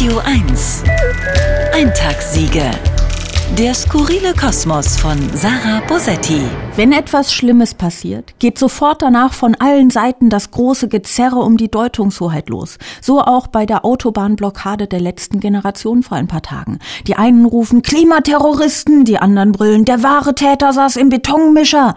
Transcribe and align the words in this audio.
Radio 0.00 0.18
1. 0.24 0.82
Eintagssiege. 1.74 2.70
Der 3.58 3.74
skurrile 3.74 4.32
Kosmos 4.32 4.96
von 4.96 5.18
Sarah 5.34 5.82
Bosetti. 5.86 6.40
Wenn 6.74 6.92
etwas 6.92 7.34
Schlimmes 7.34 7.74
passiert, 7.74 8.32
geht 8.38 8.58
sofort 8.58 9.02
danach 9.02 9.34
von 9.34 9.54
allen 9.56 9.90
Seiten 9.90 10.30
das 10.30 10.52
große 10.52 10.88
Gezerre 10.88 11.40
um 11.40 11.58
die 11.58 11.70
Deutungshoheit 11.70 12.48
los. 12.48 12.78
So 13.02 13.20
auch 13.20 13.48
bei 13.48 13.66
der 13.66 13.84
Autobahnblockade 13.84 14.86
der 14.86 15.00
letzten 15.00 15.38
Generation 15.38 16.02
vor 16.02 16.16
ein 16.16 16.28
paar 16.28 16.40
Tagen. 16.40 16.78
Die 17.06 17.16
einen 17.16 17.44
rufen 17.44 17.82
Klimaterroristen, 17.82 19.04
die 19.04 19.18
anderen 19.18 19.52
brüllen, 19.52 19.84
der 19.84 20.02
wahre 20.02 20.34
Täter 20.34 20.72
saß 20.72 20.96
im 20.96 21.10
Betonmischer. 21.10 21.94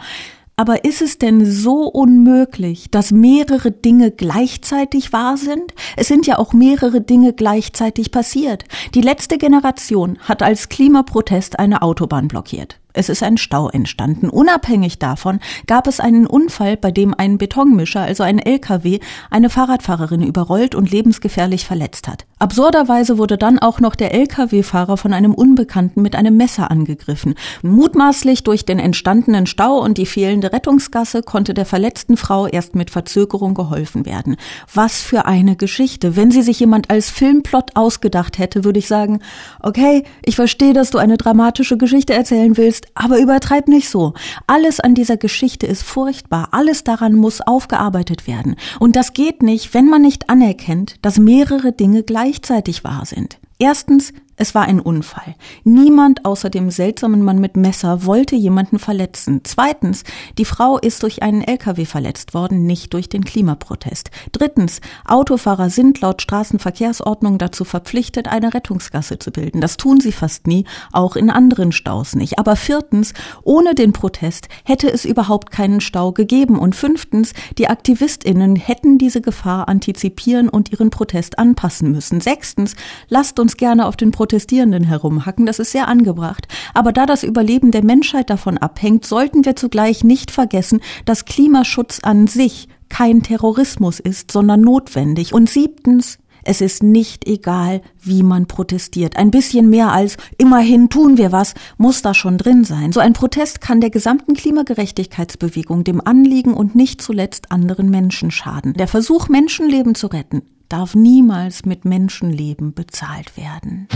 Aber 0.56 0.86
ist 0.86 1.02
es 1.02 1.18
denn 1.18 1.46
so 1.46 1.88
unmöglich, 1.88 2.92
dass 2.92 3.12
mehrere 3.12 3.72
Dinge 3.72 4.12
gleichzeitig 4.12 5.12
wahr 5.12 5.36
sind? 5.38 5.74
Es 5.98 6.08
sind 6.08 6.28
ja 6.28 6.38
auch 6.38 6.54
mehrere 6.54 7.02
Dinge 7.02 7.34
gleichzeitig 7.34 8.12
passiert. 8.12 8.66
Die 8.94 9.02
letzte 9.02 9.40
Generation 9.40 10.20
hat 10.20 10.44
als 10.44 10.70
Klimaprotest 10.70 11.58
eine 11.58 11.82
Autobahn 11.82 12.27
blockiert. 12.27 12.80
Es 12.94 13.10
ist 13.10 13.24
ein 13.24 13.38
Stau 13.38 13.70
entstanden. 13.70 14.30
Unabhängig 14.30 15.00
davon 15.00 15.40
gab 15.66 15.88
es 15.88 16.00
einen 16.00 16.28
Unfall, 16.28 16.78
bei 16.78 16.92
dem 16.92 17.14
ein 17.18 17.38
Betonmischer, 17.38 18.02
also 18.02 18.24
ein 18.24 18.40
LKW, 18.40 19.00
eine 19.32 19.50
Fahrradfahrerin 19.50 20.22
überrollt 20.22 20.76
und 20.76 20.92
lebensgefährlich 20.92 21.66
verletzt 21.66 22.08
hat. 22.08 22.26
Absurderweise 22.38 23.18
wurde 23.18 23.38
dann 23.38 23.58
auch 23.58 23.80
noch 23.80 23.96
der 23.96 24.14
LKW-Fahrer 24.14 24.98
von 24.98 25.14
einem 25.14 25.34
Unbekannten 25.34 26.02
mit 26.02 26.16
einem 26.16 26.38
Messer 26.38 26.70
angegriffen. 26.70 27.36
Mutmaßlich 27.62 28.44
durch 28.44 28.66
den 28.66 28.80
entstandenen 28.80 29.48
Stau 29.48 29.80
und 29.80 29.98
die 29.98 30.05
fehlende 30.05 30.54
Rettungsgasse 30.54 31.24
konnte 31.24 31.54
der 31.54 31.66
verletzten 31.66 32.18
Frau 32.18 32.48
erst 32.48 32.76
mit 32.76 32.91
Verzögerung 32.91 33.54
geholfen 33.54 34.05
werden. 34.05 34.36
Was 34.74 35.02
für 35.02 35.26
eine 35.26 35.55
Geschichte. 35.55 36.16
Wenn 36.16 36.32
sie 36.32 36.41
sich 36.41 36.60
jemand 36.60 36.90
als 36.90 37.10
Filmplot 37.10 37.76
ausgedacht 37.76 38.38
hätte, 38.38 38.64
würde 38.64 38.80
ich 38.80 38.88
sagen, 38.88 39.20
okay, 39.62 40.04
ich 40.24 40.36
verstehe, 40.36 40.74
dass 40.74 40.91
du 40.91 40.98
eine 40.98 41.18
dramatische 41.18 41.78
Geschichte 41.78 42.13
erzählen 42.13 42.57
willst, 42.57 42.82
willst, 42.84 42.87
aber 42.95 43.20
übertreib 43.20 43.67
nicht 43.67 43.89
so. 43.89 44.13
Alles 44.48 44.79
an 44.79 44.95
dieser 44.95 45.17
Geschichte 45.17 45.67
ist 45.67 45.84
furchtbar, 45.84 46.49
alles 46.51 46.84
daran 46.84 47.15
muss 47.15 47.41
aufgearbeitet 47.41 48.27
werden. 48.27 48.55
Und 48.79 48.95
das 48.95 49.13
geht 49.13 49.43
nicht, 49.43 49.73
wenn 49.73 49.87
man 49.89 50.01
nicht 50.01 50.29
anerkennt, 50.29 50.95
dass 51.01 51.20
mehrere 51.20 51.71
Dinge 51.71 52.04
gleichzeitig 52.04 52.84
wahr 52.84 53.05
sind. 53.05 53.39
Erstens, 53.59 54.13
es 54.35 54.55
war 54.55 54.63
ein 54.63 54.79
Unfall. 54.79 55.35
Niemand 55.63 56.26
außer 56.26 56.49
dem 56.49 56.71
seltsamen 56.71 57.21
Mann 57.21 57.39
mit 57.39 57.55
Messer 57.55 58.05
wollte 58.05 58.35
jemanden 58.35 58.79
verletzen. 58.79 59.41
Zweitens, 59.43 60.03
die 60.39 60.45
Frau 60.45 60.79
ist 60.79 61.03
durch 61.03 61.21
einen 61.21 61.43
LKW 61.43 61.85
verletzt 61.85 62.34
worden, 62.34 62.65
nicht 62.65 62.93
durch 62.93 63.09
den 63.09 63.23
Klimaprotest. 63.26 64.09
Drittens, 64.31 64.81
Autofahrer 65.06 65.69
sind 65.69 66.01
laut 66.01 66.23
Straßenverkehrsordnung 66.23 67.38
dazu 67.38 67.63
verpflichtet, 67.63 68.28
eine 68.28 68.56
Rettungsgasse 68.56 69.19
zu 69.19 69.31
bilden. 69.31 69.61
Das 69.61 69.78
tun 69.78 70.00
sie 70.00 70.11
fast 70.11 70.47
nie, 70.47 70.66
auch 70.91 71.16
in 71.16 71.29
anderen 71.29 71.72
Staus 71.72 72.16
nicht. 72.16 72.39
Aber 72.39 72.56
viertens, 72.56 73.13
ohne 73.44 73.75
den 73.75 73.94
Protest 73.94 74.47
hätte 74.63 74.91
es 74.91 75.06
überhaupt 75.06 75.51
keinen 75.51 75.79
Stau 75.79 76.11
gegeben. 76.11 76.57
Und 76.57 76.75
fünftens, 76.75 77.34
die 77.59 77.67
AktivistInnen 77.67 78.56
hätten 78.56 78.97
diese 78.97 79.22
Gefahr 79.22 79.67
antizipieren 79.69 80.50
und 80.50 80.72
ihren 80.72 80.89
Protest 80.89 81.38
anpassen 81.38 81.91
müssen. 81.91 82.19
Sechstens, 82.19 82.75
lasst 83.09 83.39
uns 83.39 83.57
gerne 83.57 83.85
auf 83.85 83.95
den 83.95 84.09
Protest 84.09 84.22
Protestierenden 84.24 84.85
herumhacken, 84.85 85.46
das 85.46 85.59
ist 85.59 85.74
sehr 85.74 85.90
angebracht. 85.90 86.47
Aber 86.74 86.94
da 86.94 87.06
das 87.06 87.24
Überleben 87.24 87.72
der 87.72 87.84
Menschheit 87.84 88.29
davon 88.29 88.57
abhängt, 88.57 89.06
sollten 89.06 89.44
wir 89.44 89.57
zugleich 89.57 90.06
nicht 90.06 90.31
vergessen, 90.31 90.79
dass 91.03 91.25
Klimaschutz 91.25 92.00
an 92.03 92.28
sich 92.28 92.69
kein 92.88 93.22
Terrorismus 93.22 94.00
ist, 94.00 94.31
sondern 94.31 94.62
notwendig. 94.62 95.34
Und 95.34 95.50
siebtens, 95.50 96.19
es 96.46 96.62
ist 96.62 96.84
nicht 96.84 97.28
egal, 97.28 97.81
wie 98.01 98.24
man 98.24 98.46
protestiert. 98.46 99.18
Ein 99.18 99.29
bisschen 99.29 99.69
mehr 99.69 99.91
als 99.91 100.16
immerhin 100.38 100.88
tun 100.88 101.18
wir 101.18 101.34
was, 101.34 101.53
muss 101.78 102.01
da 102.01 102.13
schon 102.13 102.38
drin 102.38 102.63
sein. 102.63 102.94
So 102.94 103.01
ein 103.01 103.12
Protest 103.12 103.59
kann 103.59 103.81
der 103.81 103.90
gesamten 103.90 104.35
Klimagerechtigkeitsbewegung, 104.35 105.84
dem 105.84 106.00
Anliegen 106.00 106.53
und 106.53 106.75
nicht 106.75 107.01
zuletzt 107.01 107.51
anderen 107.51 107.90
Menschen 107.90 108.31
schaden. 108.31 108.73
Der 108.73 108.88
Versuch, 108.88 109.28
Menschenleben 109.28 109.95
zu 109.95 110.07
retten, 110.07 110.44
darf 110.69 110.96
niemals 110.96 111.66
mit 111.66 111.85
Menschenleben 111.85 112.74
bezahlt 112.74 113.38
werden. 113.38 113.88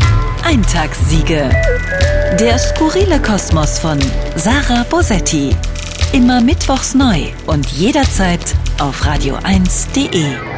Eintagssiege. 0.43 1.49
Der 2.39 2.57
skurrile 2.57 3.21
Kosmos 3.21 3.79
von 3.79 3.99
Sarah 4.35 4.83
Bosetti. 4.83 5.55
Immer 6.13 6.41
mittwochs 6.41 6.93
neu 6.93 7.27
und 7.47 7.67
jederzeit 7.71 8.55
auf 8.79 9.03
radio1.de. 9.03 10.56